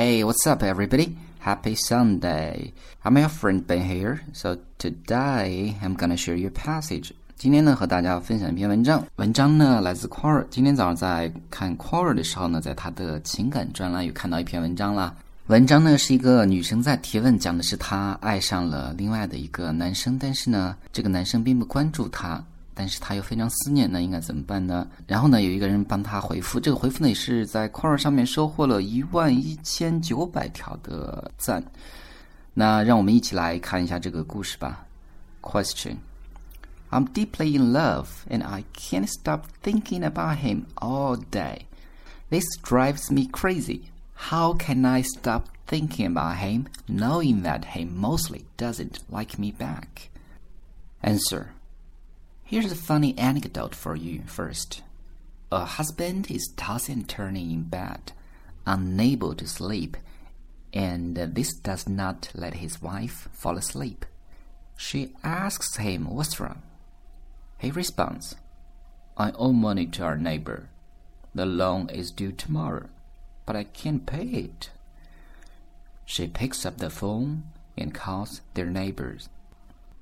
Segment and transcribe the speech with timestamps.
[0.00, 1.14] Hey, what's up, everybody?
[1.40, 2.72] Happy Sunday.
[3.04, 4.22] I'm your friend Ben here.
[4.32, 7.10] So today I'm gonna share you a passage.
[7.36, 9.04] 今天呢，和大家分享一篇文章。
[9.16, 10.46] 文章呢来自 Quora。
[10.48, 15.14] 今天早上在看 Quora 的时候呢，在他的情感专栏有看到一篇文章啦。
[15.48, 22.42] 文章呢是一个女生在提问，讲的是她爱上了另外的一个男生，但是呢，这个男生并不关注她。
[22.79, 24.87] 但是他又非常思念，那应该怎么办呢？
[25.07, 31.63] 然后呢，有一个人帮他回复，这个回复呢也是在 Quora 上面收获了一万一千九百条的赞。
[32.53, 34.85] 那让我们一起来看一下这个故事吧。
[35.41, 35.97] Question:
[36.89, 41.61] I'm deeply in love and I can't stop thinking about him all day.
[42.29, 43.83] This drives me crazy.
[44.15, 50.09] How can I stop thinking about him, knowing that he mostly doesn't like me back?
[51.01, 51.53] Answer.
[52.50, 54.82] Here's a funny anecdote for you first.
[55.52, 58.10] A husband is tossing and turning in bed,
[58.66, 59.96] unable to sleep,
[60.74, 64.04] and this does not let his wife fall asleep.
[64.76, 66.62] She asks him what's wrong.
[67.58, 68.34] He responds,
[69.16, 70.70] I owe money to our neighbor.
[71.32, 72.88] The loan is due tomorrow,
[73.46, 74.70] but I can't pay it.
[76.04, 77.44] She picks up the phone
[77.78, 79.28] and calls their neighbors.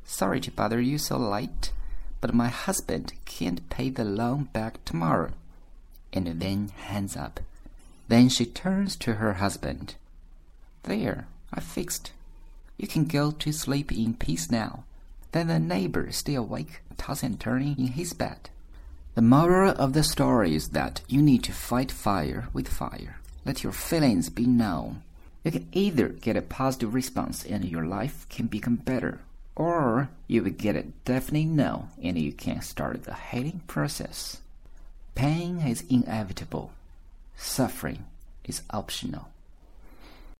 [0.02, 1.72] Sorry to bother you so late
[2.20, 5.30] but my husband can't pay the loan back tomorrow.
[6.12, 7.40] And then hangs up.
[8.08, 9.94] Then she turns to her husband.
[10.84, 12.12] There, I fixed.
[12.78, 14.84] You can go to sleep in peace now.
[15.32, 18.48] Then the neighbor stay awake, tossing and turning in his bed.
[19.14, 23.20] The moral of the story is that you need to fight fire with fire.
[23.44, 25.02] Let your feelings be known.
[25.44, 29.20] You can either get a positive response and your life can become better,
[29.58, 34.40] or you will get a definite no and you can start the healing process.
[35.16, 36.70] Pain is inevitable.
[37.36, 38.04] Suffering
[38.44, 39.28] is optional.